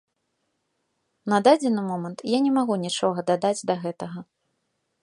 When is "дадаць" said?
3.33-3.57